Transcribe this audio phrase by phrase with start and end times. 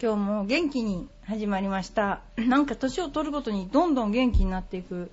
[0.00, 2.20] 今日も元気に始まりました。
[2.36, 5.10] なんか年を取るごとにどんどん元気になっていく。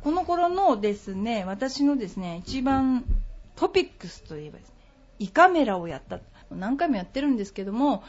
[0.00, 3.04] この頃のですね、私のですね、一番
[3.54, 4.74] トピックスといえばですね、
[5.20, 6.18] 胃カメラをやった。
[6.50, 8.02] 何回もやってるんですけども、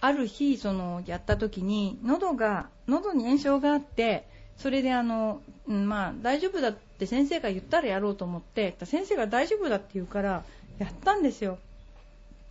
[0.00, 4.26] ある日、その、やった時に、喉が、喉に炎症があって、
[4.56, 10.44] それであの、まあ、大丈夫だって先生が言ったらやろうと思って、先生が大丈夫だって言うから、
[10.78, 11.58] やったんですよ。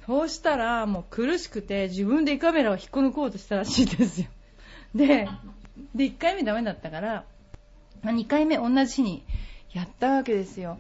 [0.08, 4.28] そうしたら、もう苦しくて、自分で胃カメラを引っこ抜こうとしたらしいですよ。
[4.96, 5.28] で、
[5.94, 7.26] で、1回目ダメだったから、
[8.04, 9.26] 2回目同じ日に
[9.74, 10.78] やったわけですよ。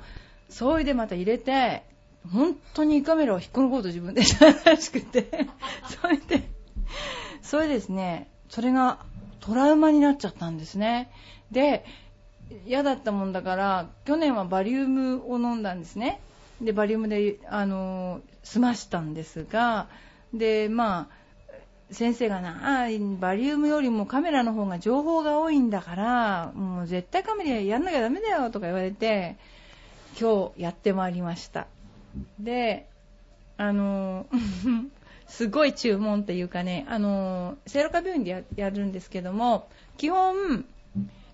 [0.49, 1.83] それでまた入れて、
[2.31, 5.27] 本当に胃カメラを引っこ抜こうと自分でしたらしくて、
[6.01, 6.47] それで、
[7.41, 8.99] それですね、それが
[9.41, 11.11] トラウマになっちゃったんですね。
[11.51, 11.83] で、
[12.65, 16.21] 嫌だったもんだから、去年はバリウムを飲んだんですね。
[16.61, 19.87] で、バリウムで、あの、済ましたんですが、
[20.33, 21.17] で、まあ、
[21.91, 22.87] 先生がな、あ
[23.19, 29.37] バリウムよりもカメラの方が情報が多いんだから、もう絶対カメラやんなきゃダメだよとか言われて、
[30.19, 31.67] 今日やってまいりました。
[32.39, 32.87] で、
[33.57, 34.25] あの、
[35.27, 40.65] すごい注文っていうかね、あの、聖路加病院でやるんですけども、基本、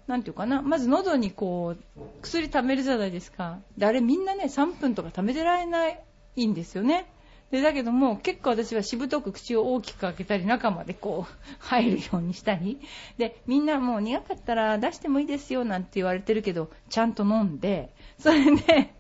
[0.08, 3.60] なんていうかな、まず喉にこう、薬溜めるじゃないですか。
[3.78, 5.90] で、あれみんなね、3分とか溜めてられな
[6.36, 7.06] いんですよね。
[7.52, 12.80] で、だけども、結構私はしぶとく口を大きく開けたり、中までこう、 入るようにしたり。
[13.18, 18.94] で、みんなもう苦かったら出してもいいですよ、なんて言われてるけど、ちゃんと飲んで、それで、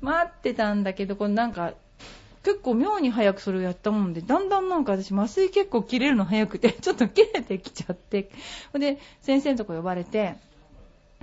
[0.00, 1.74] 待ってたんだけど、これなんか、
[2.42, 8.30] 結構妙に早くそれをやったもんで、だんだんなんか私麻酔結構切れるの早くて、 ちょっと切れてきちゃって、
[8.74, 10.36] で、先生のとこ呼ばれて、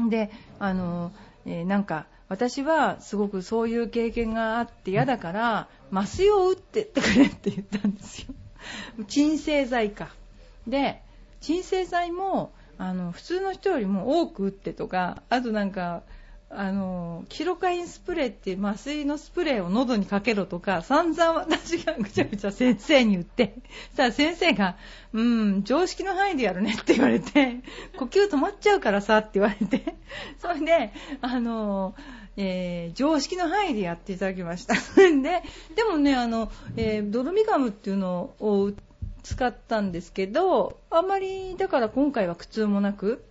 [0.10, 0.30] で、
[0.60, 1.12] あの、
[1.46, 8.28] えーなんか、私はすごくそういう経験があって嫌だから、麻酔を打ってってくれって言ったんですよ。
[9.08, 10.10] 鎮静剤か。
[10.68, 11.02] で、
[11.40, 16.04] 鎮静剤も、あの、普通の人よりも多く打ってとか、あとなんか、
[16.50, 23.56] あの、キロカインスプレーっていう麻酔のスプレーを喉にかけろとか、散々私がぐちゃぐちゃ先生に言って、
[23.90, 24.78] そしたら先生が、
[25.12, 27.58] うん、常識の範囲でやるねって 言われて、
[27.98, 29.96] 呼吸止まっちゃうからさって言われて、
[30.40, 31.96] それで、あの、
[32.38, 34.76] えー常識の範囲でやっていただきました。
[34.96, 35.44] で、
[35.76, 38.72] でもね、あの、えードルミガムっていうのを
[39.24, 43.26] 使ったんですけど、あんまり、だから今回は苦痛もなく、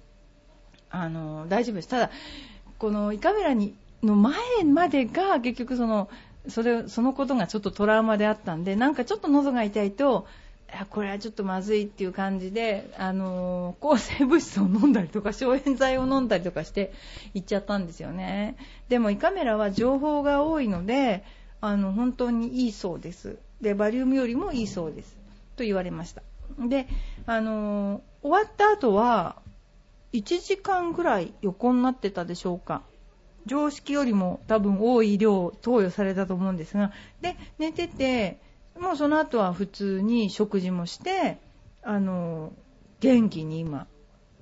[0.90, 1.88] あの、大丈夫です。
[1.88, 2.10] ただ、
[2.78, 6.08] この胃カメラにの前までが結局その、
[6.48, 10.26] それ、そのことがちょっとトラウマであったんで、なんかちょっと喉が痛いと、
[10.90, 16.92] これはちょっとまずいっていう感じで、あの抗生物質を飲んだりとか、消炎剤を飲んだりとかして
[17.34, 18.56] 行っちゃったんですよね。
[18.88, 21.24] でも胃カメラは情報が多いので、
[21.60, 23.38] あの、本当にいいそうです。
[23.60, 25.16] で、バリウムよりもいいそうです。
[25.56, 26.22] と言われました。
[26.58, 26.86] で、
[27.26, 29.36] あの終わった後は、
[30.18, 32.82] 1時間ぐらい横になってたでしょうか。
[33.46, 38.40] 常識よりも多分多い量投与されたと思うんですが、で、寝てて、
[38.78, 41.38] もうその後は普通に食事もして、
[41.82, 42.52] あの、
[43.00, 43.86] 元気に今、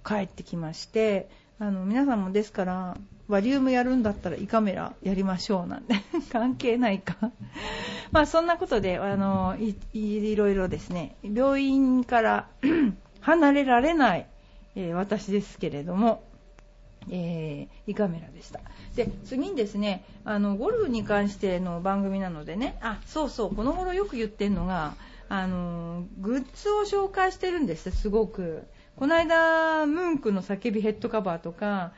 [0.04, 2.96] 帰ってきまして、あの、皆さんもですから、
[3.28, 5.94] バリウムやるんだったら胃カメラやりましょうなんて、
[6.30, 7.32] 関係ないか。
[8.12, 12.48] まあそんなことで、あの、いいろいろですね、病院から
[13.20, 14.26] 離れられない、
[14.76, 16.22] えー私ですけれども、
[17.10, 18.60] えー胃カメラでした。
[18.96, 24.94] で、次にですね、あの、ゴルフに関しての番組なのでね、あ、そうそう、この頃よく言ってるのが、
[25.28, 28.64] あの、グッズを紹介してるんです、すごく。
[28.96, 31.92] この間、ムンクの叫びヘッドカバーとか、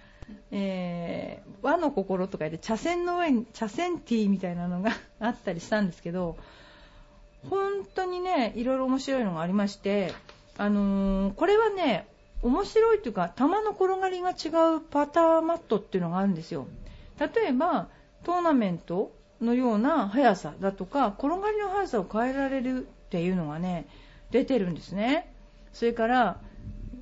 [0.51, 6.37] えー和の心とかで茶筅の上に、茶筅ティーみたいなのが あったりしたんですけど、
[7.49, 10.13] 本当にね、いろいろ面白いのがありまして、
[10.59, 12.07] あのーこれはね、
[12.47, 16.69] 面白いというか、球の転がりが違うパターマットっていうのがあるんですよ。
[17.19, 17.89] 例えば、
[18.23, 23.89] トーナメントのような速さだとか、転がりの速さを変えられるっていうのがね、
[24.31, 25.33] 出てるんですね。
[25.73, 26.39] それから、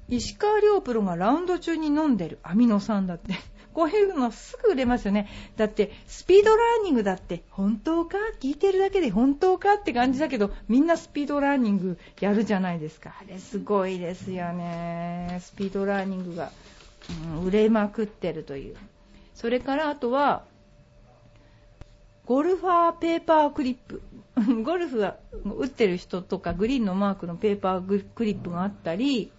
[0.08, 3.34] 石川遼プロがラウンド中に飲んでるアミノ酸だって。
[3.74, 5.28] こういうのすぐ売れますよね。
[5.56, 8.16] だって、スピードラーニングだって、本当か？
[8.40, 13.14] 聞いてるだけで本当かって感じだけど、みんなスピードラーニングやるじゃないですか。
[13.20, 15.38] あれすごいですよね。
[15.42, 16.52] スピードラーニングが
[17.36, 18.76] うん売れまくってるという。
[19.34, 20.44] それからあとは、
[22.26, 24.02] ゴルファーペーパークリップ。
[24.62, 29.30] ゴルフが打ってる人とかグリーンのマークのペーパークリップがあったり、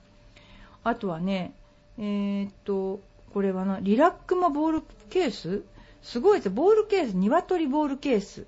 [0.83, 1.53] あとはね、
[1.97, 2.99] えー、っと、
[3.35, 5.63] これはな、リラックマボールケース？
[6.01, 8.45] すごいですボールケース、鶏ボールケース。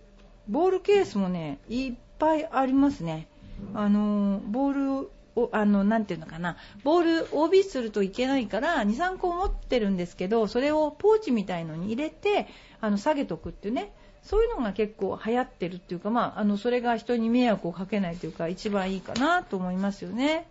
[0.48, 3.28] ボールケースもね、いっぱいありますね。
[3.74, 6.56] あの、ボールを、あの、なていうのかな、
[6.86, 12.48] ボール OB するといけないから、2、3個持ってるんですけど、それをポーチみたいのに入れて、
[12.80, 13.92] あの、下げとくっていうね。
[14.24, 20.48] そういうのが結構流行ってるっていうか、まあ、あの、それが人に迷惑をかけないというか、一番いいかなと思いますよね。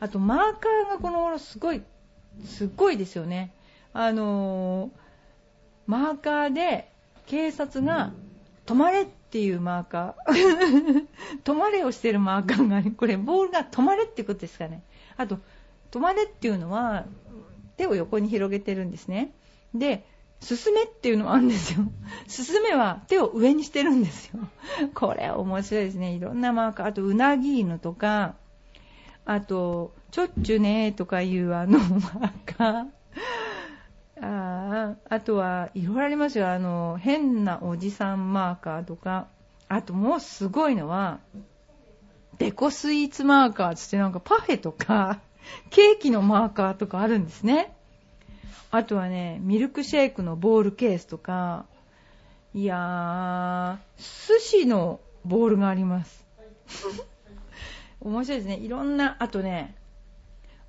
[0.00, 1.82] あと、マーカーがこの頃すごい、
[2.44, 3.52] すっごいですよね。
[3.92, 4.90] あのー、
[5.86, 6.90] マーカーで
[7.26, 8.12] 警察が
[8.66, 11.06] 止まれっていうマーカー。
[11.44, 14.82] 止まれをしてるマーカーが、これ、ボールが止まれってことですかね。
[15.16, 15.38] あと、
[15.90, 17.06] 止まれっていうのは、
[17.76, 19.32] 手を横に広げてるんですね。
[19.74, 20.06] で、
[20.40, 21.80] 進めっていうのはあるんですよ。
[22.26, 24.40] 進めは手を上にしてるんですよ。
[24.94, 26.12] これ面白いですね。
[26.12, 26.86] いろんなマーカー。
[26.88, 28.34] あと、うなぎ犬とか、
[29.24, 32.86] あと、ちょっちゅねーとかいうあのマーカー。
[34.20, 36.50] ああとはいろいろありますよ。
[36.50, 39.28] あの、変なおじさんマーカーとか。
[39.68, 41.20] あともうすごいのは、
[42.36, 45.20] デコスイーツマーカーつってなんかパフェとか、
[45.70, 47.74] ケーキのマーカーとかあるんですね。
[48.70, 51.64] あとはね、ミルクシェイクのボールケースとか、
[52.52, 56.26] いやー、寿司のボールがあります。
[58.02, 58.56] 面白いですね。
[58.56, 59.74] いろんな、あとね、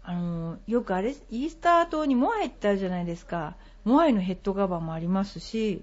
[0.05, 3.55] あのよくあれ、イースター島にモアイってあるじゃないですか。
[3.85, 5.81] モアイのヘッドカバーもありますし、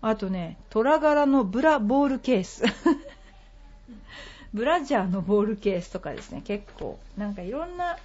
[0.00, 2.62] あとね、虎柄のブラボールケース。
[4.54, 7.98] ブラジャーのボールケースとかですね、結構、なんかいろんな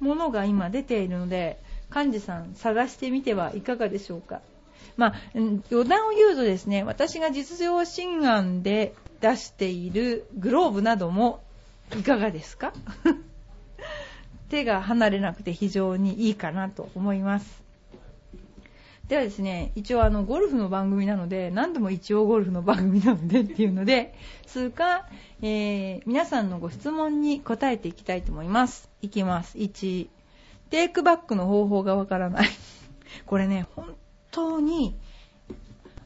[0.00, 1.58] ものが今出ているので、
[1.94, 4.40] 幹事さん探してみてはいかがでしょうか。
[4.96, 5.14] まあ、
[5.70, 11.40] 余談を言うとですね、私が実用新案で出しているグローブなども
[11.98, 12.72] いかがですか？
[14.48, 17.68] 手が離れなくて非常にいいかなと思います。
[19.08, 24.14] ではですね、一応あの、ゴルフの番組なので、何度も一応ゴルフの番組なのでっていうので、
[24.46, 25.06] 数か、
[25.40, 28.90] えー、皆さんのご質問に答えていきたいと思います。
[29.00, 29.56] いきます。
[29.56, 30.08] 1、
[30.68, 32.48] テイクバックの方法がわからない。
[33.24, 33.96] これね、本
[34.30, 34.94] 当に、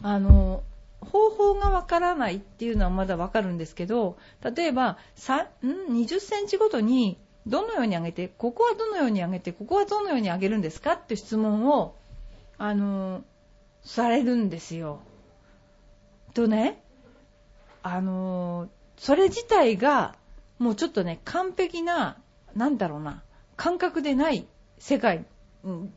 [0.00, 0.62] あの、
[1.00, 4.16] 方法がわからないっていうのはまだわかるんですけど、
[4.54, 11.94] 例えば、20センチごとにどのように上げて、ここはどのように上げて、ここはどのように上げるんですかって質問を、
[12.58, 13.24] あの、
[13.82, 15.00] されるんですよ。
[16.34, 16.80] とね、
[17.82, 20.14] あの、それ自体が、
[20.58, 22.16] もうちょっとね、完璧な、
[22.54, 23.22] なんだろうな、
[23.56, 24.46] 感覚でない
[24.78, 25.24] 世界、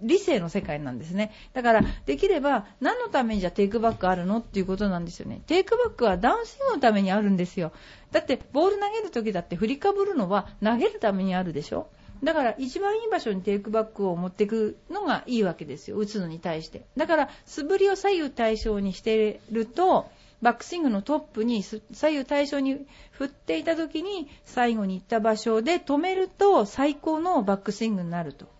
[0.01, 1.31] 理性の世界なんですね。
[1.53, 5.41] だから、できれば、何のためにじゃテイクバックあるのっていうことなんですよね。
[5.47, 7.71] テイクバックはダウンスイングのためにあるんですよ。
[8.11, 11.87] だって、ボール投げるときだって振りかぶるのは投げるためにあるでしょ
[12.23, 15.97] だから一番いい場所にテイクバックを持っていくのがいいわけですよ。
[15.97, 16.85] 打つのに対して。
[16.95, 20.09] だから素振りを左右対称にしていると、
[20.41, 28.54] バックスイングのトップに左右対称に振っていた時に最後に行った場所で止めると最高のバックスイングになると。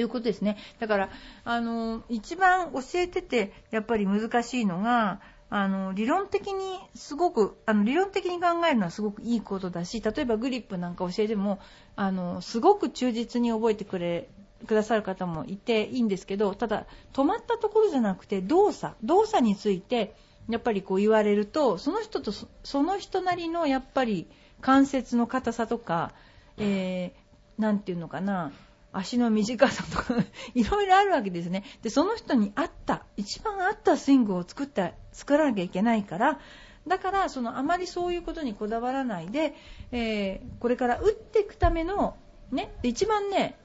[0.00, 0.56] いうことですね。
[0.78, 1.10] だから、
[1.44, 11.58] あの、一番教えてて、やっぱり難しいのが、あの、理論的にすごく、あの、理論的に考えるのはすごくいいことだし、例えばグリップなんか教えても、
[11.96, 14.28] あの、すごく忠実に覚えてくれ、
[14.66, 20.14] くださる方もいていいんですけど、ただ、止まったところじゃなくて、動作、動作について、
[20.48, 24.28] やっぱりこう言われると、その人とその人なりのやっぱり
[24.60, 26.12] 関節の硬さとか、
[26.58, 28.52] えー、なんていうのかな、
[28.92, 30.14] 足の短さとか
[30.54, 31.64] いろいろあるわけですね。
[31.82, 36.40] で、その人に合った、一番合ったスイングを作った、作らなきゃいけないから、
[36.86, 39.54] だから、そのあまりそういうことにこだわらないで、
[39.92, 42.16] えー、これから打っていくための、
[42.50, 43.56] ね、一番ね、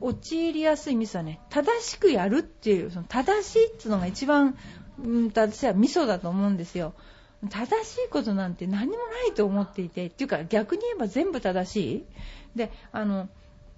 [0.00, 4.56] 陥りやすいミスはね、正しくやるっていう、その正しいっていうのが一番、
[5.02, 6.94] うん、私はミソだと思うんですよ。
[7.50, 12.04] 正しいことなんて何もないと思っていて、っていうか逆に言えば全部正しい。
[12.56, 13.28] で、あの、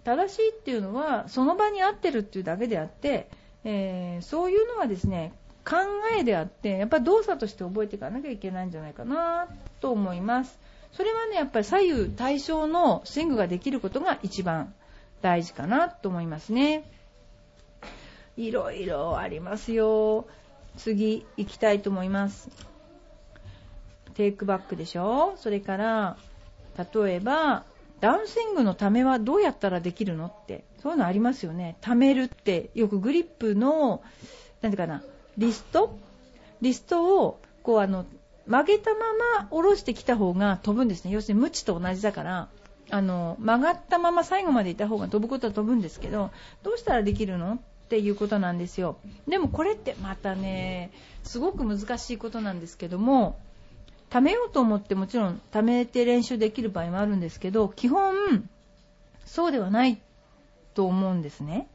[0.05, 3.29] 正しいっていうのはその場に合ってるっていうだけであって、
[3.65, 5.33] えー、そういうのはですね
[5.65, 5.77] 考
[6.19, 9.47] えであってやっぱり動作として覚えていかなきゃいけないんじゃないかな
[9.81, 10.59] と思います。
[10.93, 14.75] それはねやっぱり左右対称のスイングができることが一番
[15.23, 16.91] 大事かなと思いますね。
[18.37, 20.27] いろいろありますよ。
[20.77, 22.49] 次行きたいと思います。
[24.15, 25.35] テイクバックでしょ？
[25.37, 26.17] それから
[26.79, 27.65] 例えば
[28.01, 31.77] ダウンスイングのためはどうやったらできるのってそういうのありますよね。
[31.83, 34.03] 貯めるってよくグリップの
[34.63, 35.03] 何ていうかな
[35.39, 35.97] リスト？
[36.61, 38.07] リストをこうあの
[38.47, 38.99] 曲げたま
[39.41, 41.11] ま下ろしてきた方が飛ぶんですね。
[41.11, 42.49] 要するにムチと同じだから
[42.91, 46.31] あの曲がったまま最後までいた方が飛ぶことは飛ぶんですけど
[46.63, 48.97] どうしたらできるのっていうことなんですよ。
[49.29, 50.91] でもこれってまたね
[51.23, 53.39] すごく難しいことなんですけども
[54.11, 58.49] 貯めようと思ってもちろん貯めて練習できる場合もあるんですけど基本
[59.25, 60.01] そうではない
[60.75, 61.69] と思うんですね。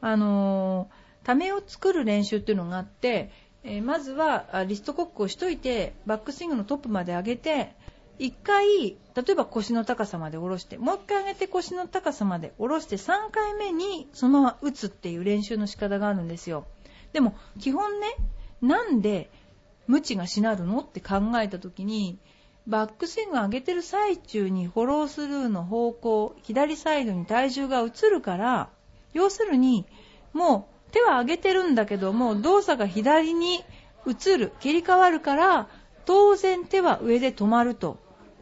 [0.00, 0.88] あの
[1.24, 3.30] ためを作る練習っていうのがあって、
[3.62, 7.74] え、まずはリストコックをしといてバックスイングのトップまで上げて
[8.18, 8.96] 1回例
[9.30, 16.66] えば腰の高さまで下ろしてもう1回上げて腰の高さまで下ろして3回目にそのまま打つっていう練習の仕方があるんですよ。
[17.12, 18.06] でも基本ね
[18.62, 19.30] なんで
[19.90, 20.78] 無知がしなるの？
[20.78, 22.18] って考えた時に
[22.66, 28.70] バックスイングを上げてる最中にフォロースルーの方向左サイドに体重が移るから
[29.12, 29.86] 要するに
[30.32, 33.64] もう手は上げてるんだけども動作が左に
[34.06, 35.68] 移る切り替わるから
[36.04, 37.98] 当然手は上で止まると。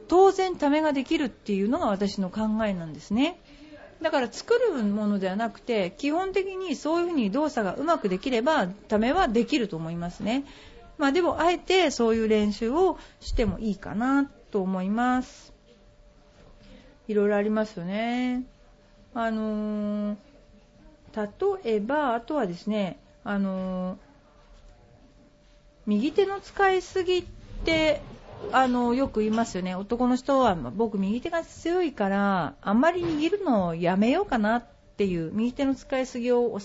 [0.08, 3.38] 当然ためができるっていうのが私の考えなんですね。
[4.00, 10.44] だから作るものではなくて基本的にそういうふうに動作がうまくできればためはできると思いますね。
[10.98, 15.52] まあでもあえてそういう練習をしてもいいかなと思います。
[17.06, 18.44] いろいろありますよね。
[19.14, 20.16] あのー、
[21.64, 23.96] 例えばあとはですねあのー、
[25.86, 27.24] 右手の使いすぎっ
[27.64, 28.02] て
[28.52, 29.74] あのよく言いますよね。
[29.74, 34.64] 男の人は僕右手が強いからあんまり握るのをやめようかなっ
[34.96, 36.58] ていう右手の使いすぎを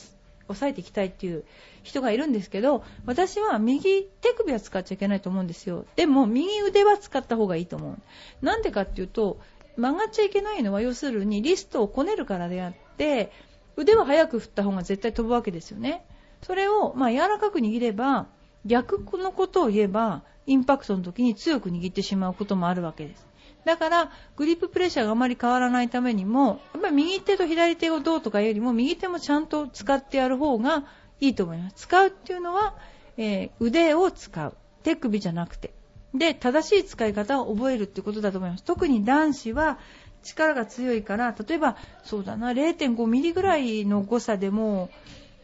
[0.47, 1.43] 抑えていきたいっていう
[1.83, 5.85] 人がいるんですけど私は右手首は使っちゃいけないと思うんですよ。
[5.95, 8.45] でも右腕は使った方がいいと思う。
[8.45, 9.39] なんでかっていうと
[9.77, 13.31] 曲がっちゃいけないのは要するにリストをこねるからであって
[13.75, 16.05] 腕は速く振った方が絶対飛ぶわけですよね。
[16.43, 18.27] それをまあ柔らかく握れば
[18.65, 23.32] 逆のことを言えばインパクトの時に強く握ってしまうこともあるわけです。
[23.65, 30.85] だから、グリッププレッシャーがあまり変わらないためにも、やっぱり右手と左手をどうとかよりも、右手もちゃんと使ってやる方が
[31.19, 31.75] いいと思います。
[31.77, 32.75] 使うっていうのは、
[33.17, 34.57] えー、腕を使う。
[34.83, 35.73] 手首じゃなくて。
[36.13, 38.63] で、正しい使い方を覚えるってことだと思います。
[38.63, 39.79] 特に男子は
[40.21, 44.89] 力が強いから、例えば、そうだな、0.5ミリぐらいの誤差でも、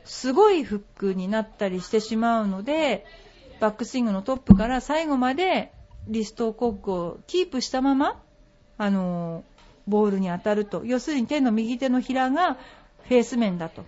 [0.05, 3.05] すごいフックになったりしてしまうので、
[3.59, 5.71] バックスイングのトップから最後まで
[6.09, 8.21] リストコックをキープしたまま、
[8.77, 9.43] あの
[9.87, 10.83] ボールに当たると。
[10.85, 12.55] 要するに手の右手のひらが
[13.03, 13.85] フェース面だと。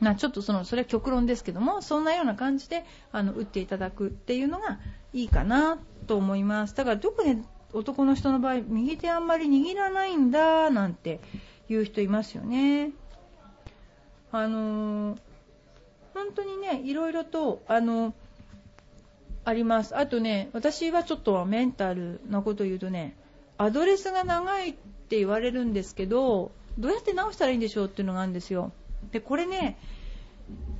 [0.00, 4.78] まあ、ちょっとその、それは極論ですけども、そんなような感じで、あの、打っていただくっていうのが
[5.12, 6.74] いいかなと思います。
[6.74, 11.20] だから特に男の人の場合、右手あんまり握らないんだ、なんて
[11.68, 12.90] 言う人いますよね。
[14.32, 15.18] あのー、
[16.12, 18.12] 本当にね、いろいろと、あのー
[19.46, 19.96] あります。
[19.96, 23.16] あとね、私はちょっとメンタルなこと言うとね、
[23.58, 28.72] アドレスが長いって言われるんですけど、どうやって直したらいいんでしょうっていうのがあるんですよ。
[29.12, 29.78] で、これね、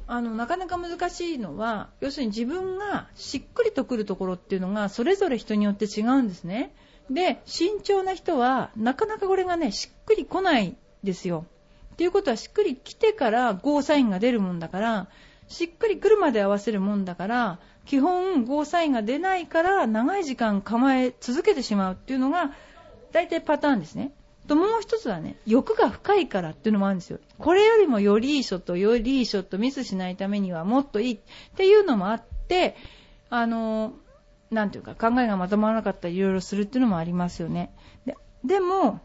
[0.09, 6.75] あの、なかなか難しいのは、要するに自分がしっくりとくるところっていうのが、それぞれ人によって違うんですね。
[7.09, 11.47] で、慎重な人は、なかなかこれがね、しっくり来ないですよ。
[11.93, 15.07] っていうことは、しっくり来てからゴーサインが出るもんだから、
[15.49, 22.53] しっくり来るまで合わせるもんだから、基本ゴーサインが出ないから長い時間構え続けてしまうっていうのが
[23.13, 24.13] 大体パターンですね。
[24.47, 27.19] ともう一つはね、欲が深いからっていうのもあるんですよ。
[27.39, 31.19] これよりもよりいいショット、よりいいショット、ミスしないためにはもっといいっ
[31.57, 32.77] ていうのもあって、
[33.29, 33.95] あの、
[34.51, 37.73] なんていうか考えがまとまらなかったりいろいろするっていうのもありますよね。
[38.05, 39.01] ででも、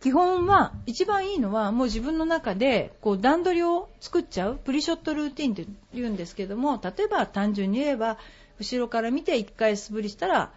[0.00, 8.18] 基本は、一番いいのは、もう自分の中で、こう、段取りを作っちゃう、プリショットルーティンって言うんですけども、例えば単純に言えば、
[8.58, 10.52] 後ろから見て1回素振りしたら、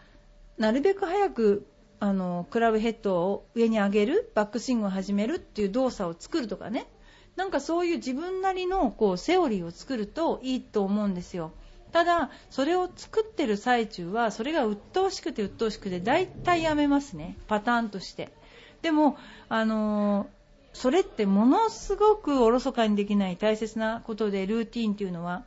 [0.58, 1.65] なるべく早く、
[2.01, 6.88] あの、クラブヘッドを上に上げる、バックスイングを始めるっていう動作を作るとかね。
[7.36, 11.51] なんかそういう自分なりの、こう、セオリーを作るといいと思うんですよ。
[11.91, 17.38] ただ、それを作ってる最中は、それが鬱陶しくて鬱陶しくて、大体やめますね。
[17.48, 18.38] パターンとして。
[18.81, 19.17] でも、
[19.50, 20.29] あの
[20.74, 25.43] それってものすごくおろそかにできない大切なことでルーティンっていうのは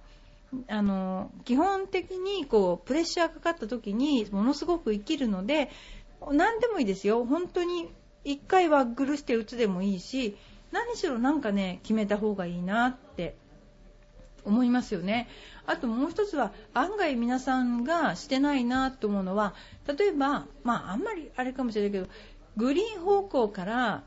[0.68, 5.70] あの基本的にこうプレッシャーかかった時にものすごく生きるので
[6.30, 7.24] 何でもいいですよ。
[7.24, 7.88] 本当に
[8.24, 10.36] 1回ワッグルして打つでもいいし
[10.70, 13.34] 何しろなんかね決めた方がいいなって
[14.44, 15.28] 思いますよね。
[15.66, 19.54] あともう一つは案外皆さんがしてないなと思うのは
[19.86, 22.08] 例えばまああんまりあれかもしれないけど
[22.56, 24.04] グリーン方向から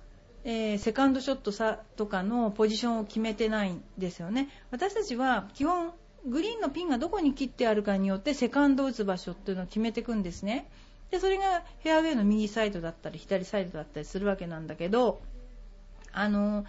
[0.48, 4.50] えー、セカンドショットさとかのポジションを決めてないんですよね。
[4.70, 5.92] 私たちは基本
[6.28, 10.70] グリーンのピンがどこに切ってあるかによってセカンドを打つ場所っていうのを決めていくんですね。
[11.10, 15.22] でそれがフェアウェイの右サイドだったり左サイドだったりするわけなんだけど
[16.12, 16.66] あの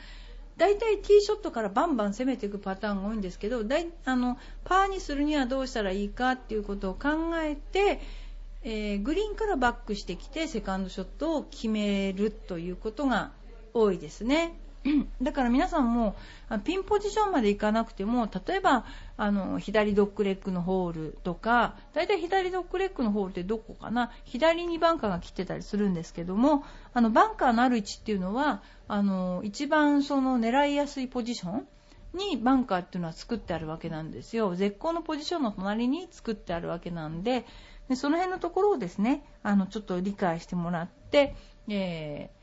[0.56, 7.09] 大体ティーショットからバンバン攻めていくパターンが多いんですけどだいあのパーにするにはどうしたらいいかっていうことを考
[7.42, 8.00] えて、
[8.62, 13.32] えー、グリーンからバックしてきてセカンドショットを決めるということが
[13.75, 14.54] 多いですね。
[15.20, 16.14] だから皆さんも
[16.64, 18.84] ピンポジションまで行かなくても例えば
[19.16, 24.10] あの左ドッグレッグのホールとか大体左ドッグレッグのホールってどこかな？
[24.25, 31.66] 左にバンカーが来てたりするんですけどもあのバンカーのある位置っていうのはあの一番その狙いやすいポジション
[32.14, 37.44] にバンカーっていうのは作ってあるわけなんですよ絶好のポジションの隣に作ってあるわけなんで
[37.88, 41.34] でその辺のところをですねあのちょっと理解してもらって、
[41.68, 42.36] えー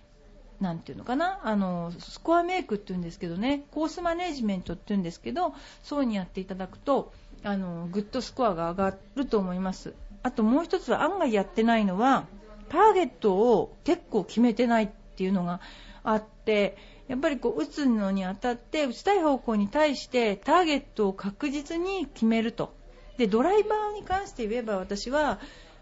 [0.63, 7.12] なんていうのかなあのスコアメイクっていうんですけどねコースマネジメントっていうんですけどそうにやっていただくと
[7.43, 9.93] あのグッドスコアが上がると思います。
[10.23, 12.25] あともう一つは案外やってないのは
[12.69, 15.59] ターゲットを結構決めてないっていうのが
[16.03, 16.77] あって
[17.09, 22.73] やっぱりこう打つのにあたって打ちたい方向に対してターゲットを確実に決めると。
[23.17, 25.39] でドライバーに関して言えば私は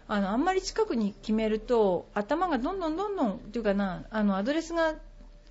[0.08, 4.94] あのあんまり近くに決めると頭がどんどんどんどんというかなあのアドレスが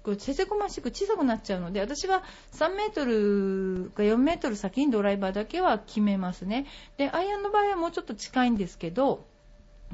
[0.03, 2.23] こうせせこましく小さくなっちゃうので私は
[2.53, 6.65] 3メートルか4メートル先にドライバーだけは決めますね。
[6.97, 9.25] でアイアンの場合はもうちょっと近いんですけど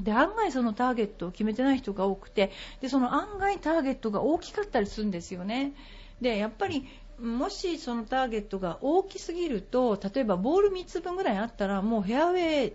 [0.00, 5.72] で案外そのターゲットを決めてない人が多くてでその案外ターゲットが大きかったりするんですよね。
[6.20, 6.86] でやっぱり
[7.20, 12.72] もしそのターゲットが大きすぎると例えばボール3つ分ぐらいあったらもうフェアウェイ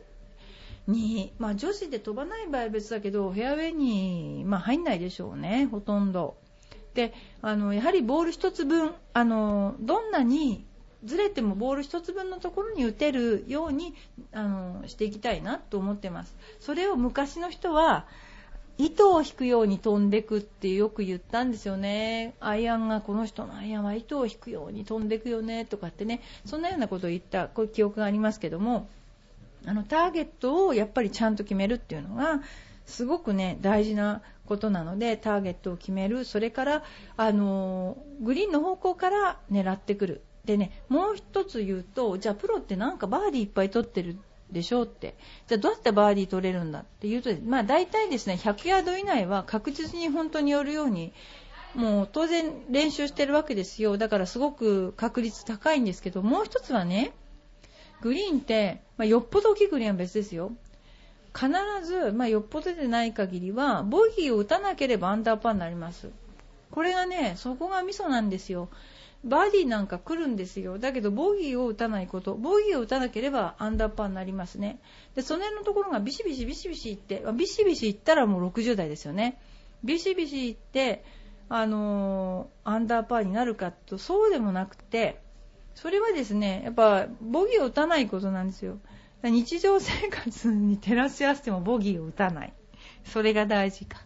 [0.87, 6.35] に、まあ、女子で飛ばない場合は別だけどフェアウェイに、まあ、入んないでしょうね、ほとんど。
[6.93, 10.63] であのやはりボール1つ分あのどんなに
[11.03, 13.95] ずれてもボール1つ分のところに打てるように
[14.31, 16.35] あのしていきたいなと思ってます。
[16.59, 18.05] それを昔の人は
[18.77, 22.33] 糸を引くように飛んでくってよく言ったんですよね。
[22.39, 28.87] アイアンがこの人のアイアンは糸を引くように飛んでくよねとかってね、そんなようなことを言ったこういう記憶がありますけども、
[29.65, 32.41] あのターゲットをやっぱりちゃんと決めるっていうのが
[32.85, 36.25] すごくね大事なことなのでターゲットを決める。
[36.25, 36.83] それから
[37.15, 40.21] あのグリーンの方向から狙ってくる。
[40.45, 44.17] でねもう一つ言うとじゃあプロってなんかバーディーいっぱい取ってる
[44.53, 45.15] でしょうって
[45.47, 51.13] じゃあどうやってバーディー取れるんだっていうと、まあ、大体ですね100ヤード以内は確実に本当によるように
[51.75, 57.13] もう当然練習してるわけですよだからすごく確率高いんですけどもう一つはね
[58.03, 60.51] グリーンって、まあ、よっぽど大きいグリーンは別ですよ。
[61.33, 61.49] 必
[61.85, 66.09] ず、まあ、よっぽどでない限りは、ボギーを打たなければアンダーパーになります。
[66.69, 68.67] これがね、そこがミソなんですよ。
[69.23, 70.77] バーディーなんか来るんですよ。
[70.79, 72.35] だけど、ボギーを打たないこと。
[72.35, 74.79] ボギーを打たなければアンダーパーになりますね。
[75.15, 79.39] で、その辺のところがビシビシビシビシいって、ビシビシいったらもう60代ですよね。
[79.83, 81.05] ビシビシいって、
[81.47, 85.21] あのー、アンダーパーになるかと、そうでもなくて、
[85.75, 88.77] それはですね、やっぱボギーを打たないことなんですよ。
[89.23, 92.53] 日常生活に照らし合わせてもボギーを打たない。
[93.05, 94.01] それが大事か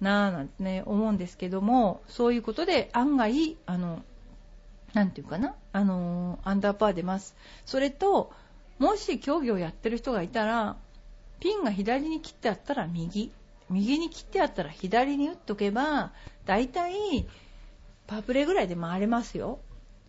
[0.00, 4.02] なぁなんてね、思うんですけども、そういうことで案外、あの、
[4.94, 7.36] なんていうかな、あの、アンダーパー出ます。
[7.66, 8.32] それと、
[8.78, 10.76] もし競技をやってる人がいたら、
[11.40, 13.32] ピンが左に切ってあったら右、
[13.68, 16.12] 右に切ってあったら左に打っとけば、
[16.46, 17.26] 大体、
[18.06, 19.58] パープレーぐらいで回れますよ。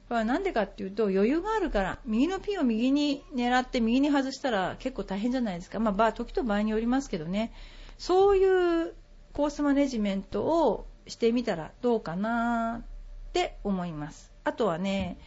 [0.08, 7.54] これは何でかっていうと余裕があるから右のピンを右に狙って右に外したら結構大変じゃないですか、まあ、時と場合によりますけどね。
[7.98, 8.93] そういう
[9.34, 14.35] コースマネジメントをしてみたらどうかなって思います。
[14.46, 15.18] あとはね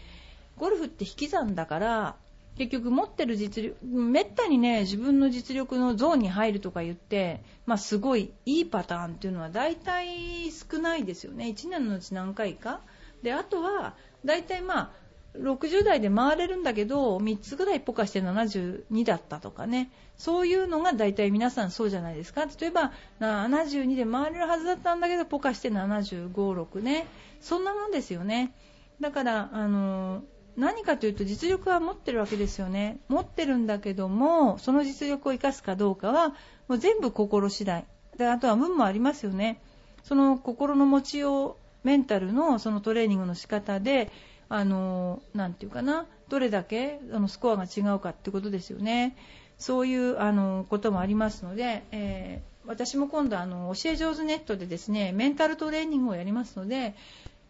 [0.56, 2.16] ゴルフって引き算だから
[2.56, 11.46] 結局持ってる実力めったにね自分の実力のゾーンに入るとか言って、まあ、すごいいいパターンっていうのは大体少ないですよね。
[11.46, 12.80] 1年のうち何回か。
[13.22, 14.90] であとは大体まあ
[15.36, 19.92] 60代で回れるんだけど3つぐらいポカして72だったとかね。
[20.16, 22.46] そういうのが大体皆さんそうじゃないですか。
[22.46, 27.06] 例えば72で回れるはずだったんだけどポカして75、6ね。
[27.40, 28.52] そんなもんですよね。
[29.00, 30.22] だからあの
[30.56, 32.98] 何かというと実力は持ってるわけですよね。
[33.08, 36.30] 持ってるんだけどもその実力を生かすかどうかは
[36.66, 37.86] もう全部心次第。
[38.16, 39.62] であとは運もありますよね。
[40.02, 44.10] その心の持ちようメンタルのそのトレーニングの仕方で
[44.48, 49.16] あのなていうかなどれだけあのスコアが違うかってことですよね。
[49.58, 56.94] そういうあのこともありますので、えー、私も今度あの教え上手ネットでですねメンタルトレーニングをやりますので、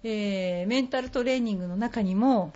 [0.04, 2.52] えー、メンタルトレーニングの中にも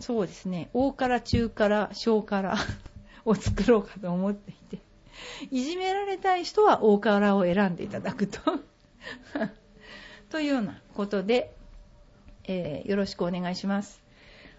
[0.00, 2.56] そうですね大辛中辛小辛
[3.24, 4.78] を作ろうかと思っていて
[5.50, 8.40] いじめられたい人は大辛を選んでいただくと
[10.30, 11.52] というようなことで、
[12.44, 14.00] えー、よろしくお願いします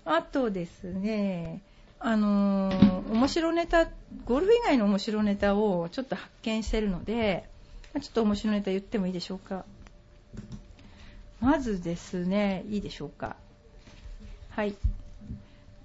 [0.06, 1.62] あとですね
[2.04, 3.88] あのー、面白ネタ、
[4.26, 7.48] ゴルフ以外の面白ネタをちょっと発見してるので、
[8.02, 9.65] ちょっと面白ネタ言ってもいいでしょうか。
[11.41, 13.36] まずですね、いいでしょうか。
[14.51, 14.75] はい。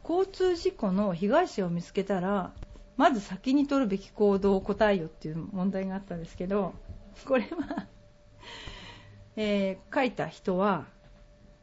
[0.08, 2.52] 交通事故の被害者を見つけたら、
[2.98, 6.74] まず先に取るべき行動を答えよっていう問題があったんですけど、
[7.24, 7.86] これは
[9.36, 10.86] えー、書いた人は、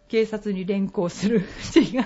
[0.07, 1.41] 警察に連行する
[1.75, 2.05] 違う。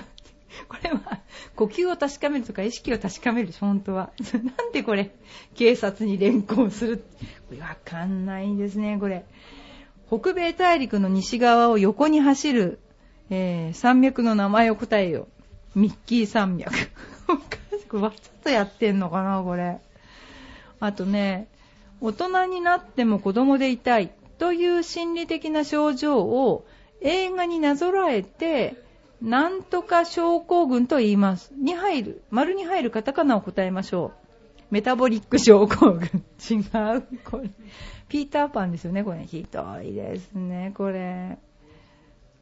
[0.68, 1.20] これは、
[1.56, 4.12] 呼吸を確かめるとか意識を確かめるでしょ、本当は。
[4.56, 5.10] なんでこれ、
[5.54, 6.98] 警察に連行する
[7.48, 9.24] これわかんないんですね、これ。
[10.08, 12.78] 北米大陸の西側を横に走る、
[13.28, 15.28] えー、山脈の名前を答えよ。
[15.74, 16.72] ミッキー山脈。
[17.28, 17.42] おか
[17.78, 19.78] しくわざとやってんのかな、これ。
[20.80, 21.48] あとね、
[22.00, 26.64] 大人になっても子供でいたいという心理的な症状を
[27.02, 28.82] 映画になぞらえて、
[29.20, 31.52] なんとか症候群と言います。
[31.54, 34.28] に入る、丸に入るカタカナを答えましょう。
[34.70, 36.24] メタボリック症候群。
[36.50, 36.56] 違
[36.96, 37.02] う。
[37.24, 37.50] これ。
[38.08, 39.24] ピーターパンですよね、これ。
[39.26, 41.38] ひどいですね、これ。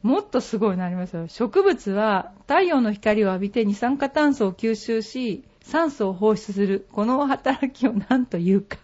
[0.01, 1.27] もっとすごいなりますよ。
[1.27, 6.87] 植物は太陽の光を浴びて二酸化炭素を吸収し、酸素を放出する。
[6.91, 8.77] この働きを何というか。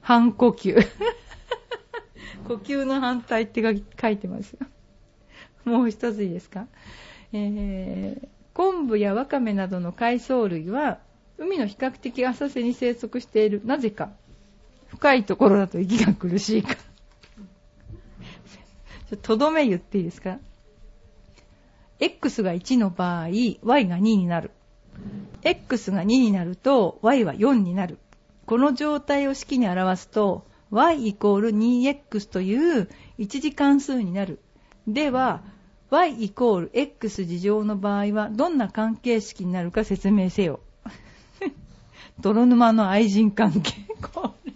[0.00, 0.76] 反呼吸。
[2.46, 3.62] 呼吸の反対って
[4.00, 4.66] 書いてますよ。
[5.64, 6.66] もう一ついいですか、
[7.32, 10.98] えー、昆布やワカメなどの海藻類は
[11.38, 13.62] 海の比較的浅瀬に生息している。
[13.64, 14.10] なぜか。
[14.90, 16.90] 深いところだと息が苦しいから
[19.16, 20.38] とどめ言っていいですか
[21.98, 24.50] ?X が1の場合、Y が2になる。
[25.42, 27.98] X が2になると、Y は4になる。
[28.46, 34.40] この状態を式に表すと、Y イコール 2X という一次関数になる。
[34.86, 35.42] では、
[35.90, 40.60] y イコール x 事乗の場合はどんな関係式になるか説明せよ。
[42.20, 43.72] 泥沼の愛人関係。
[44.00, 44.52] これ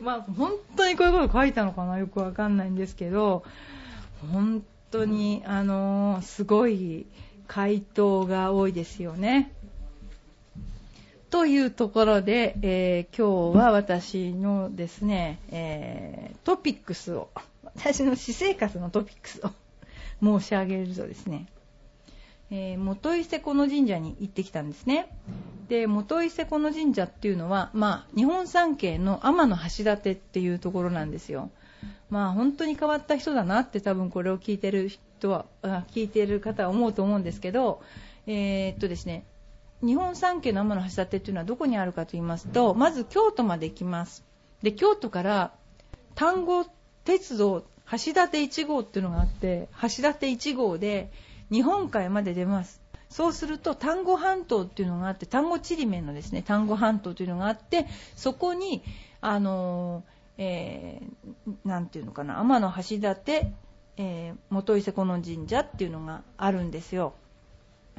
[0.00, 3.44] まあ本当にこういうこと書いたのかなよくわかんないんですけど、
[4.32, 7.06] 本当にあの、すごい
[7.46, 9.52] 回答が多いですよね。
[11.30, 17.30] というところで、えー、今日は私のですね、えー、トピックスを
[17.62, 19.50] 私の私生活のトピックスを
[20.40, 21.46] 申し上げるとですね、
[22.50, 25.08] えー、元伊勢この神社に行ってきたんですね。
[25.68, 31.50] で、元伊勢この神社っていうのは、まあ、日本三景の天の橋立っていうところなんですよ。
[32.10, 37.82] まあ、本当に変わった人だなって多分これを聞いてる人は、聞いてる方は思うと思うんですけど、
[38.26, 39.24] えー、っとですね、
[39.82, 44.24] 日本三景の天の橋立っていうのはどこにあるかと言いますと、まず京都まで行きます。
[44.62, 45.52] で、京都から
[46.16, 46.66] 丹後
[47.04, 51.10] 鉄道橋立1号っていうのがあって橋立1号で
[51.50, 52.80] 日本海まで出ます。
[53.08, 58.82] そうすると丹後半島っていうのがあって丹後ちりめんのですね丹後半島というのがあってそこに
[59.20, 60.04] あの
[60.42, 63.12] えー、なんていうのかな天橋立、
[63.98, 67.12] えー、元伊勢小野神社っていうのがあるんですよ。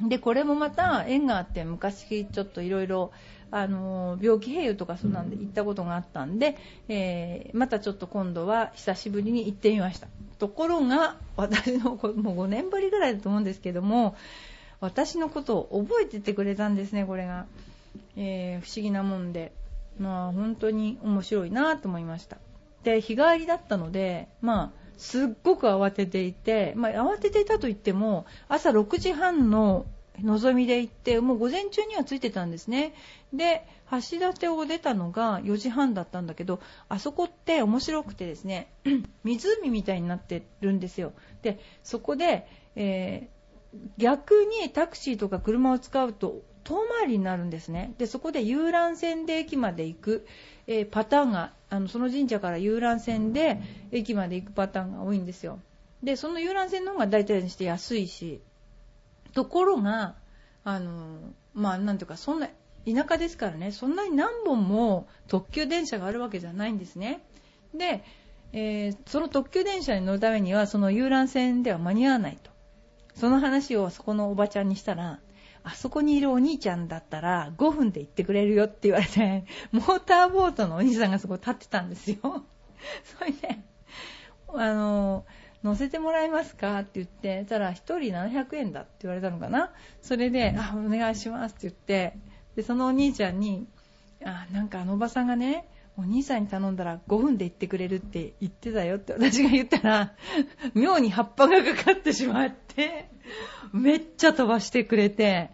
[0.00, 3.12] でこれもまた縁があって昔ちょっといろいろ
[3.50, 6.56] あの病気併用とかそうなんで行ったことがあったんで、
[6.88, 10.08] えー、またちょっと今度は久しぶりに行ってみました。
[10.38, 14.16] ところが私のもう5年ぶりぐらいだと思うんですけども
[14.80, 17.46] 私のことを覚えててくれたんですねこれが、
[18.16, 19.52] えー、不思議なもんで。
[19.98, 22.38] まあ本当に面白いなと思いました。
[22.84, 29.84] で日帰りだったのでまあすっごく慌てていて、まあ、慌てていたといっても朝6時半の
[30.22, 32.94] 望みで行ってもう午前中には着いてたんですね。
[33.32, 38.68] で橋立を出たのが4時半だったんだけどあそこって面白くてですね
[39.24, 41.12] 湖みたいになってるんですよ。
[41.42, 47.94] でそこで、えー、逆にタクシーとか車を使うと遠回りになるんですね。
[47.98, 50.26] でそこで遊覧船で駅まで行く、
[50.68, 55.58] えー、パターンがあのその神社から遊覧船で駅まで行くパターンが多いんですよ
[56.02, 58.40] でその遊覧船の方が大体にして安いし
[59.32, 60.14] ところが、
[60.64, 61.18] あの、
[61.54, 62.48] まあ、なんていうか、そんな、
[62.84, 67.24] 田舎ですからね、そんなに何本も特急電車があるわけじゃないんですね。
[67.74, 68.04] で、
[68.52, 72.50] えー、その特急電車に乗るためには、その遊覧船では間に合わないと。
[73.14, 75.20] その話をそこのおばちゃんにしたら、
[75.64, 82.18] あそこにいるお兄ちゃんだったら5分で行ってくれるよって言われて、 モーターボートのお兄さんがそこ立ってたんですよ。
[83.18, 83.58] それで、
[84.54, 85.24] あの、
[85.62, 89.72] 乗せてもらえますかって言って、たら1人700円だって言われたのかな。
[90.00, 92.18] それで、あ、お願いしますって言って、
[92.56, 93.68] で、そのお兄ちゃんに、
[94.24, 100.14] あ、なんかあのおばさんがね、お兄さんに頼んだら5分で行ってくれるって言ってたよって私が言ったら、
[100.74, 103.10] 妙に葉っぱがかかってしまって、
[103.72, 105.50] めっちゃ飛ばしてくれて、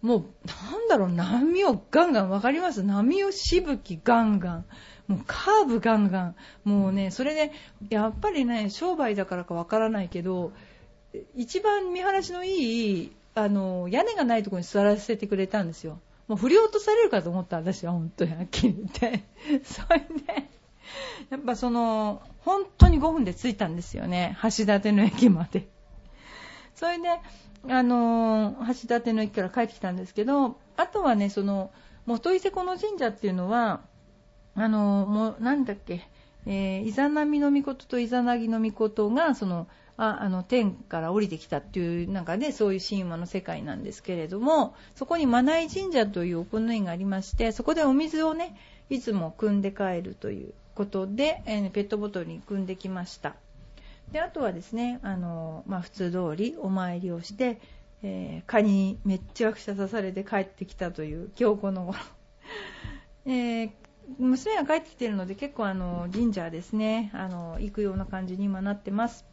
[0.00, 2.82] もう、なんだろう、波をガンガン、わかります？
[2.82, 4.64] 波をしぶきガンガン。
[5.06, 6.36] もうカーブガンガン。
[6.64, 7.52] もうね、それで、
[7.88, 10.52] やっぱりね、商売だからかわからないけど、
[11.36, 16.00] 一番見晴らしのいい、あの、屋根がないところに座らせてくれたんですよ。
[16.32, 19.24] もう振り落とされるかと思った私は本当にはっきり言って。
[19.64, 20.48] それで
[21.28, 25.68] やっぱその本当に5分で着いたんですよね橋立の駅まで。
[26.74, 27.08] それで
[27.68, 31.70] あの橋立の駅から帰ってきたんですけどあとはねその
[32.06, 33.82] 元伊勢この神社っていうのは
[34.54, 36.08] あのもうなんだっけ
[36.46, 48.56] えー、イザナミの御事とイザナギの御事がそのああの天から降りてきたっていうなんかねそういう神話の世界なんですけれどもそこにマナイ神社というお国がありましてそこでお水をね
[48.90, 53.34] いつも汲んで帰るということで、えー、ペットボトルに汲んできました。
[54.10, 57.60] であとはですねあの、まあ、普通通りお参りをして、
[58.02, 61.98] えー、蚊にめっちゃくちゃ刺されて帰ってきたという今日この頃、
[63.26, 63.70] えー
[64.18, 69.24] 娘が帰ってきているので結構あの神社ですねあの行くような感じに今なってます。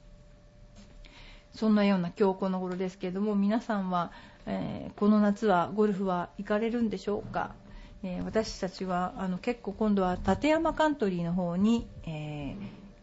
[1.59, 4.13] そんなような今日この頃ですけれども皆さんは、
[4.45, 7.53] えー、この夏はゴルフは行かれるんでしょうか、
[8.01, 12.55] えー、私たちはあの結構今度は立山カントリーの方に、え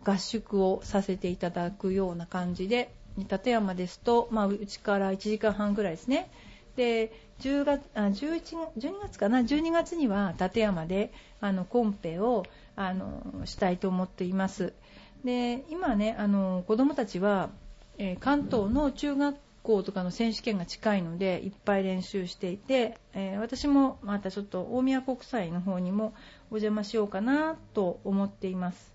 [0.03, 6.31] ー、合宿をさせていただくような感じで立山ですと、まあ、うちから1時間半ぐらいですね。
[6.77, 8.40] で10月あ11
[8.79, 14.73] 12月かな？12月には立山であのコンペをあのしたいと思っています。
[15.25, 17.51] で今ねあの子どもたちは
[17.98, 26.14] え、関東の中学校とかの選手権が近いのでいっぱい練習していて、え、私もまたちょっと大宮国際の方にも
[26.50, 28.94] お邪魔しようかなと思っています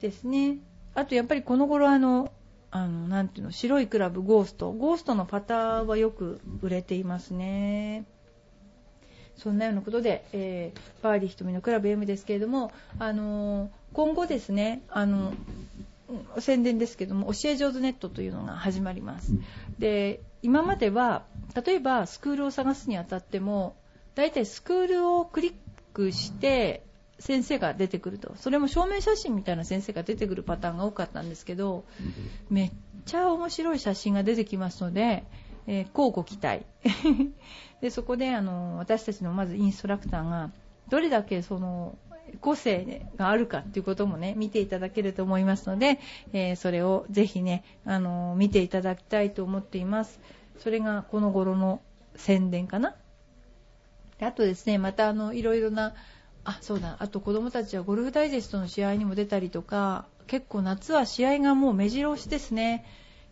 [0.00, 0.58] ですね。
[0.94, 2.32] あとやっぱりこの頃あの
[2.70, 4.72] あのなていうの白いクラブゴースト。
[4.72, 8.04] ゴーストのパターはよく売れていますね。
[9.36, 15.32] そんなようなことで、えー、バーディー瞳のクラブ M ですけれども、あのー、今後ですね、あの
[16.38, 19.32] 宣伝ですけども教え上手ネットというのが始まります。
[19.78, 23.76] で今までは例えばスクールを探すにあたっても
[24.14, 25.54] 大体スクールをクリッ
[25.92, 26.82] クして
[27.18, 28.34] 先生が出てくると。
[28.36, 31.84] それも証明写真みたいな先生が出てくるパターンが多かったんですけど
[32.50, 32.70] めっ
[33.06, 35.24] ちゃ面白い写真が出てきますので、
[35.66, 36.66] えー、交互期待。
[37.80, 40.50] でそこであの私たちのまずインストラクターが
[40.88, 41.96] どれだけその
[42.40, 45.98] 個性があるかっていうこともね、見ていただけると思いますので、
[46.32, 50.20] えー、それをぜひね、あのー、見ていただきたいと思っています。
[50.58, 51.80] それがこの頃の
[52.16, 52.94] 宣伝かな？
[54.20, 55.94] あとですね、またあの、いろいろな、
[56.44, 62.84] あ、そうだ、あと子供たちはゴルフダイジェストの試合にも出たりとか、結構夏は試合がもう目白押しですね。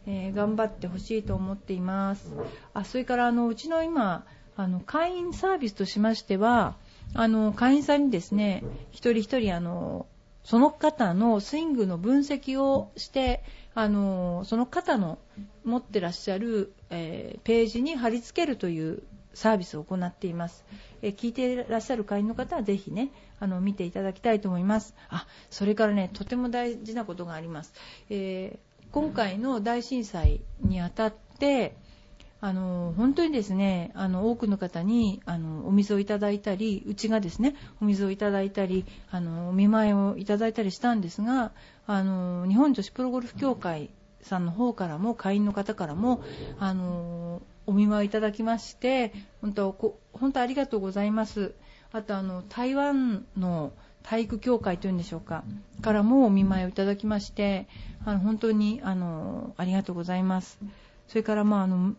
[0.05, 2.33] えー、頑張ってほしいと思っています。
[2.74, 4.26] あ、それからあの、うちの今、
[4.57, 6.74] あの、会員サービスとしましては、
[7.14, 10.07] あの会員さんにですね一人一人あの
[10.44, 13.42] その方のスイングの分析をして
[13.75, 15.18] あのその方の
[15.64, 19.03] 持ってらっしゃる、えー、ページに貼り付けるという
[19.35, 20.64] サービスを行っています、
[21.01, 24.94] えー、聞いていらっしゃる会員の方はぜひねあの見ていただきたいと思います。
[25.09, 27.72] あそれからねとても大事なことがあります、
[28.09, 31.75] えー、今回の大震災にあたって
[32.44, 41.52] あの本当にですねあの多くの方にあのお水をいただいたりうちがですねお水をいただいたりあのお見舞いをいただいたりしたんですが
[41.87, 43.90] あの日本女子プロゴルフ協会
[44.22, 46.24] さんの方からも会員の方からも
[46.59, 51.55] あのお見舞いいただきまして本当こ本当ありがとうございます。
[51.92, 55.44] あとあの台湾の体育協会というんでしょうか
[55.81, 57.68] からもお見舞いをいただきまして
[58.05, 60.59] あの本当にあのありがとうございます。
[61.07, 61.94] それからまああの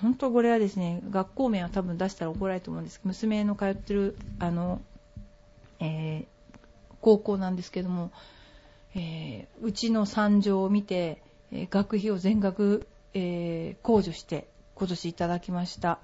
[0.00, 2.98] 本当これはですね学校名は多分出したら怒られると思うんです。
[3.00, 4.80] けど娘の通ってるあの、
[5.80, 8.10] えー、高校なんですけども、
[8.94, 15.98] えー、うちの惨状を見て、え、学費を全額、え控除して今年いただきました。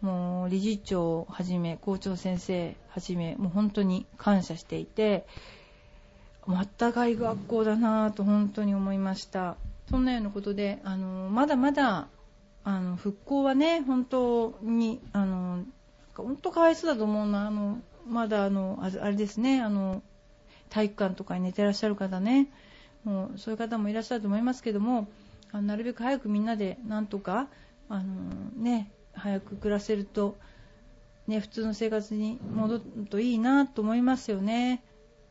[0.00, 5.26] もう理事長をはじめ校長先生はじめもう本当に感謝していて
[6.46, 9.56] まったかい学校だなと本当に思いました。
[9.88, 12.08] そんなようなことであのまだまだ
[12.64, 15.64] あの復興はね本当にあの
[16.16, 20.02] 本当かわいそうだと思うなあのまだあのあれですねあの
[20.70, 22.48] 体育館とかに寝てらっしゃる方ね
[23.04, 25.08] もうそういう方もいらっしゃると思いますけども
[25.52, 27.48] あのなるべく早くみんなでなんとか
[27.88, 28.04] あの
[28.56, 30.36] ね早く暮らせると
[31.26, 34.82] ね普通の生活に戻るといいなと思いますよね。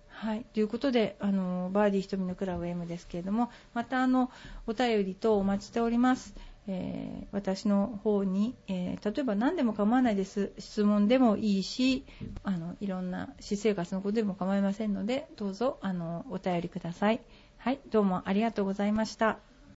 [0.07, 4.31] はい、ということであのバーディー瞳のクラブ M ですけれどもまたあの
[4.67, 6.35] お便りとお待ちしております。
[6.67, 10.51] えー、私の方に、えー、例えば何でも構わないです。
[10.57, 12.05] 質問でもいいし
[12.43, 17.21] あのいろんな私生活のことでも構いませんのでどうぞあのお便りください。
[17.57, 19.52] はいどうもありがとうございました。